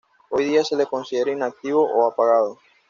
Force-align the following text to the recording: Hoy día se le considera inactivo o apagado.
Hoy 0.31 0.45
día 0.45 0.63
se 0.65 0.75
le 0.75 0.87
considera 0.87 1.29
inactivo 1.29 1.83
o 1.87 2.09
apagado. 2.11 2.57